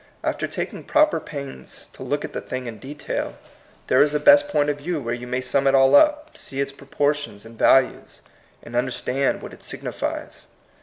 After 0.23 0.47
taking 0.47 0.83
proper 0.83 1.19
pains 1.19 1.87
to 1.93 2.01
look 2.01 2.25
at 2.25 2.33
the 2.33 2.41
thing 2.41 2.65
in 2.65 2.79
detail, 2.79 3.35
there 3.85 4.01
is 4.01 4.15
a 4.15 4.19
best 4.19 4.47
point 4.47 4.71
of 4.71 4.79
view 4.79 4.99
where 4.99 5.13
you 5.13 5.27
may 5.27 5.41
sum 5.41 5.67
it 5.67 5.75
all 5.75 5.93
up, 5.93 6.35
see 6.35 6.59
its 6.59 6.71
proportions 6.71 7.45
and 7.45 7.55
values, 7.55 8.21
and 8.63 8.75
understand 8.75 9.43
what 9.43 9.53
it 9.53 9.61
signifies. 9.61 10.47